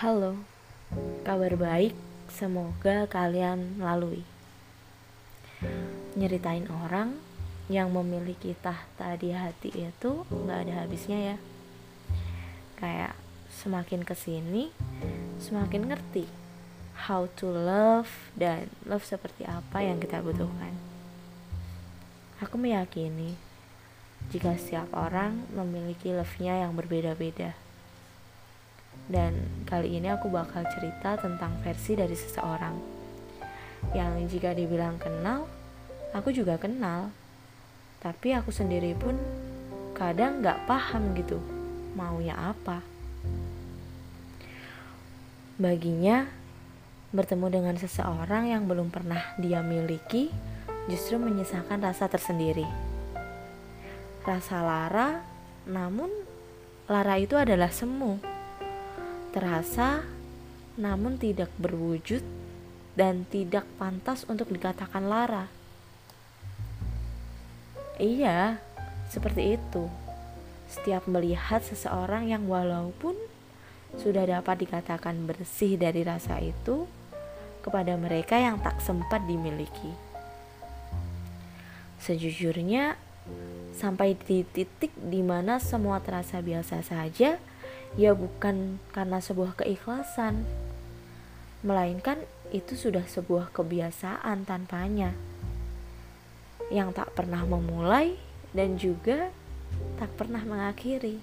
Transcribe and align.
Halo, 0.00 0.32
kabar 1.28 1.60
baik. 1.60 1.92
Semoga 2.32 3.04
kalian 3.04 3.84
lalui. 3.84 4.24
Nyeritain 6.16 6.64
orang 6.72 7.20
yang 7.68 7.92
memiliki 7.92 8.56
tahta 8.64 9.20
di 9.20 9.36
hati 9.36 9.68
itu 9.68 10.24
nggak 10.24 10.58
ada 10.64 10.74
habisnya 10.80 11.18
ya. 11.20 11.36
Kayak 12.80 13.12
semakin 13.52 14.00
ke 14.00 14.16
sini, 14.16 14.72
semakin 15.36 15.92
ngerti 15.92 16.24
how 17.04 17.28
to 17.36 17.52
love 17.52 18.32
dan 18.32 18.72
love 18.88 19.04
seperti 19.04 19.44
apa 19.44 19.84
yang 19.84 20.00
kita 20.00 20.24
butuhkan. 20.24 20.80
Aku 22.40 22.56
meyakini 22.56 23.36
jika 24.32 24.56
setiap 24.56 24.88
orang 24.96 25.44
memiliki 25.52 26.08
love-nya 26.08 26.64
yang 26.64 26.72
berbeda-beda. 26.72 27.52
Dan 29.10 29.66
kali 29.66 29.98
ini 29.98 30.06
aku 30.06 30.30
bakal 30.30 30.62
cerita 30.70 31.18
tentang 31.18 31.58
versi 31.66 31.98
dari 31.98 32.14
seseorang 32.14 33.00
yang 33.90 34.22
jika 34.28 34.54
dibilang 34.54 35.00
kenal, 35.02 35.50
aku 36.14 36.30
juga 36.30 36.60
kenal. 36.60 37.10
Tapi 37.98 38.32
aku 38.32 38.54
sendiri 38.54 38.94
pun 38.94 39.18
kadang 39.98 40.40
gak 40.40 40.64
paham 40.64 41.12
gitu 41.18 41.42
maunya 41.98 42.38
apa. 42.38 42.80
Baginya, 45.60 46.24
bertemu 47.10 47.46
dengan 47.52 47.76
seseorang 47.76 48.48
yang 48.48 48.64
belum 48.64 48.88
pernah 48.88 49.20
dia 49.36 49.60
miliki 49.60 50.30
justru 50.88 51.20
menyisakan 51.20 51.82
rasa 51.84 52.08
tersendiri. 52.08 52.64
Rasa 54.24 54.64
lara, 54.64 55.20
namun 55.68 56.08
lara 56.88 57.20
itu 57.20 57.36
adalah 57.36 57.68
semu 57.68 58.29
terasa 59.30 60.04
namun 60.78 61.18
tidak 61.18 61.50
berwujud 61.58 62.22
dan 62.94 63.26
tidak 63.30 63.66
pantas 63.78 64.26
untuk 64.26 64.50
dikatakan 64.50 65.06
lara. 65.06 65.46
Iya, 68.00 68.58
seperti 69.12 69.60
itu. 69.60 69.86
Setiap 70.70 71.04
melihat 71.10 71.60
seseorang 71.60 72.30
yang 72.30 72.48
walaupun 72.48 73.18
sudah 73.98 74.22
dapat 74.22 74.64
dikatakan 74.64 75.26
bersih 75.26 75.74
dari 75.74 76.06
rasa 76.06 76.38
itu 76.38 76.86
kepada 77.60 77.98
mereka 77.98 78.38
yang 78.38 78.56
tak 78.62 78.78
sempat 78.80 79.20
dimiliki. 79.28 79.92
Sejujurnya, 82.00 82.96
sampai 83.76 84.16
di 84.16 84.46
titik 84.48 84.94
di 84.96 85.20
mana 85.20 85.60
semua 85.60 86.00
terasa 86.00 86.40
biasa 86.40 86.80
saja, 86.80 87.36
ya 87.98 88.14
bukan 88.14 88.78
karena 88.94 89.18
sebuah 89.18 89.58
keikhlasan, 89.58 90.46
melainkan 91.66 92.22
itu 92.54 92.78
sudah 92.78 93.02
sebuah 93.06 93.50
kebiasaan 93.50 94.46
tanpanya 94.46 95.14
yang 96.70 96.94
tak 96.94 97.10
pernah 97.18 97.42
memulai 97.42 98.14
dan 98.54 98.78
juga 98.78 99.34
tak 99.98 100.10
pernah 100.14 100.42
mengakhiri. 100.42 101.18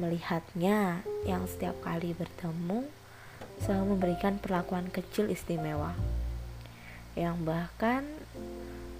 Melihatnya 0.00 1.04
yang 1.28 1.44
setiap 1.44 1.76
kali 1.84 2.16
bertemu 2.16 2.88
selalu 3.60 3.96
memberikan 3.96 4.40
perlakuan 4.40 4.88
kecil 4.88 5.28
istimewa 5.28 5.92
yang 7.12 7.44
bahkan 7.44 8.08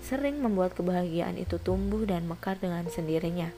sering 0.05 0.37
membuat 0.45 0.77
kebahagiaan 0.77 1.41
itu 1.41 1.57
tumbuh 1.57 2.05
dan 2.05 2.29
mekar 2.29 2.61
dengan 2.61 2.85
sendirinya 2.93 3.49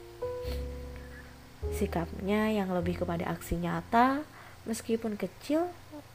sikapnya 1.73 2.53
yang 2.53 2.69
lebih 2.69 3.01
kepada 3.01 3.25
aksi 3.31 3.57
nyata, 3.57 4.21
meskipun 4.69 5.17
kecil, 5.17 5.69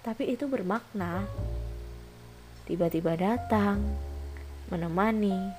tapi 0.06 0.30
itu 0.30 0.46
bermakna. 0.46 1.26
Tiba-tiba 2.68 3.18
datang, 3.18 3.82
menemani, 4.70 5.50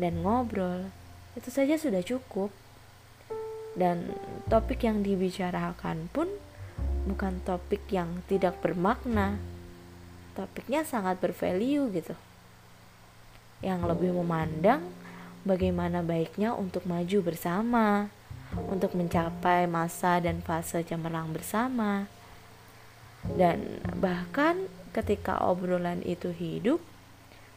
dan 0.00 0.22
ngobrol, 0.26 0.90
itu 1.38 1.48
saja 1.50 1.78
sudah 1.78 2.02
cukup. 2.02 2.50
Dan 3.74 4.14
topik 4.46 4.86
yang 4.86 5.02
dibicarakan 5.02 6.06
pun 6.14 6.30
bukan 7.10 7.42
topik 7.42 7.82
yang 7.90 8.22
tidak 8.30 8.62
bermakna. 8.62 9.38
Topiknya 10.38 10.86
sangat 10.86 11.18
bervalue 11.18 11.90
gitu. 11.90 12.14
Yang 13.62 13.80
lebih 13.90 14.10
memandang 14.14 14.82
bagaimana 15.42 16.02
baiknya 16.06 16.54
untuk 16.54 16.86
maju 16.86 17.18
bersama 17.22 18.10
untuk 18.68 18.94
mencapai 18.94 19.66
masa 19.66 20.18
dan 20.22 20.40
fase 20.40 20.82
cemerlang 20.86 21.30
bersama. 21.34 22.06
Dan 23.24 23.80
bahkan 23.98 24.68
ketika 24.92 25.40
obrolan 25.42 26.04
itu 26.04 26.30
hidup, 26.30 26.78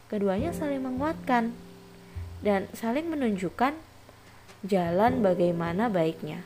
keduanya 0.08 0.50
saling 0.56 0.80
menguatkan 0.80 1.52
dan 2.40 2.70
saling 2.72 3.06
menunjukkan 3.12 3.76
jalan 4.64 5.12
bagaimana 5.20 5.92
baiknya. 5.92 6.42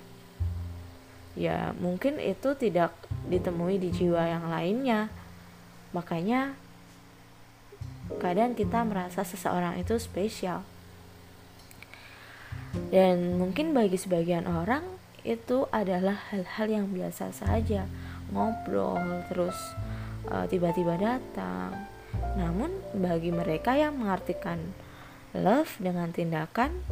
Ya, 1.32 1.72
mungkin 1.80 2.20
itu 2.20 2.52
tidak 2.58 2.92
ditemui 3.30 3.80
di 3.80 3.88
jiwa 3.88 4.28
yang 4.28 4.52
lainnya. 4.52 5.08
Makanya 5.96 6.52
kadang 8.20 8.52
kita 8.52 8.84
merasa 8.84 9.24
seseorang 9.24 9.80
itu 9.80 9.96
spesial 9.96 10.66
dan 12.92 13.40
mungkin 13.40 13.72
bagi 13.72 13.96
sebagian 13.96 14.44
orang 14.44 14.84
itu 15.24 15.64
adalah 15.72 16.28
hal-hal 16.28 16.68
yang 16.68 16.86
biasa 16.92 17.32
saja. 17.32 17.88
Ngobrol 18.28 19.24
terus 19.32 19.56
tiba 20.52 20.70
tiba-tiba 20.70 21.00
datang. 21.00 21.88
Namun 22.36 22.68
bagi 22.92 23.32
mereka 23.32 23.72
yang 23.72 23.96
mengartikan 23.96 24.60
love 25.32 25.72
dengan 25.80 26.12
tindakan 26.12 26.84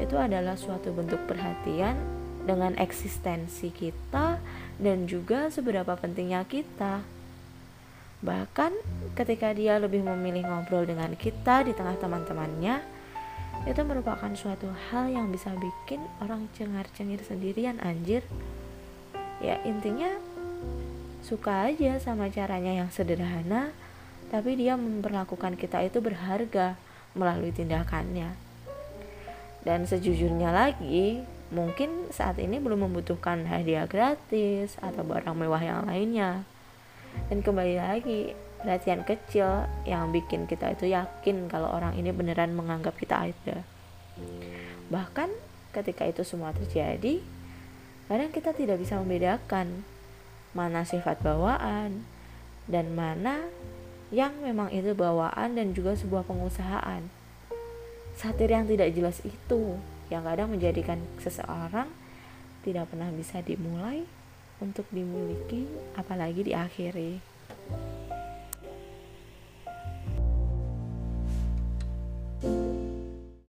itu 0.00 0.16
adalah 0.16 0.56
suatu 0.56 0.96
bentuk 0.96 1.20
perhatian 1.28 2.00
dengan 2.48 2.72
eksistensi 2.80 3.68
kita 3.68 4.40
dan 4.80 5.04
juga 5.04 5.52
seberapa 5.52 5.92
pentingnya 5.94 6.48
kita. 6.48 7.04
Bahkan 8.22 8.72
ketika 9.18 9.52
dia 9.52 9.76
lebih 9.76 10.00
memilih 10.00 10.48
ngobrol 10.48 10.88
dengan 10.88 11.12
kita 11.18 11.66
di 11.66 11.76
tengah 11.76 11.98
teman-temannya 12.00 13.01
itu 13.62 13.78
merupakan 13.86 14.30
suatu 14.34 14.66
hal 14.90 15.06
yang 15.06 15.30
bisa 15.30 15.54
bikin 15.54 16.02
orang 16.18 16.50
cengar-cengir 16.58 17.22
sendirian 17.22 17.78
anjir. 17.78 18.26
Ya 19.38 19.62
intinya 19.62 20.10
suka 21.22 21.70
aja 21.70 22.02
sama 22.02 22.26
caranya 22.26 22.82
yang 22.82 22.90
sederhana 22.90 23.70
tapi 24.34 24.56
dia 24.56 24.74
memperlakukan 24.74 25.54
kita 25.60 25.84
itu 25.84 26.02
berharga 26.02 26.74
melalui 27.12 27.52
tindakannya. 27.52 28.34
Dan 29.62 29.86
sejujurnya 29.86 30.50
lagi 30.50 31.22
mungkin 31.52 32.10
saat 32.10 32.40
ini 32.42 32.58
belum 32.58 32.90
membutuhkan 32.90 33.46
hadiah 33.46 33.86
gratis 33.86 34.74
atau 34.82 35.06
barang 35.06 35.36
mewah 35.36 35.62
yang 35.62 35.86
lainnya. 35.86 36.42
Dan 37.28 37.44
kembali 37.44 37.76
lagi 37.78 38.32
perhatian 38.62 39.02
kecil 39.02 39.66
yang 39.82 40.14
bikin 40.14 40.46
kita 40.46 40.72
itu 40.72 40.88
yakin 40.88 41.50
kalau 41.50 41.68
orang 41.74 41.98
ini 41.98 42.14
beneran 42.14 42.54
menganggap 42.54 42.94
kita 42.94 43.28
ada. 43.28 43.66
Bahkan 44.88 45.28
ketika 45.74 46.06
itu 46.06 46.22
semua 46.22 46.54
terjadi, 46.54 47.18
kadang 48.06 48.30
kita 48.30 48.54
tidak 48.54 48.78
bisa 48.78 48.96
membedakan 49.02 49.82
mana 50.54 50.86
sifat 50.86 51.18
bawaan 51.20 52.06
dan 52.70 52.94
mana 52.94 53.50
yang 54.12 54.36
memang 54.44 54.68
itu 54.70 54.92
bawaan 54.92 55.56
dan 55.56 55.72
juga 55.72 55.96
sebuah 55.96 56.22
pengusahaan. 56.28 57.08
Satir 58.14 58.52
yang 58.52 58.68
tidak 58.68 58.92
jelas 58.92 59.24
itu 59.24 59.80
yang 60.12 60.28
kadang 60.28 60.52
menjadikan 60.52 61.00
seseorang 61.18 61.88
tidak 62.62 62.92
pernah 62.92 63.08
bisa 63.10 63.40
dimulai 63.40 64.04
untuk 64.60 64.84
dimiliki 64.92 65.66
apalagi 65.96 66.44
diakhiri. 66.46 67.31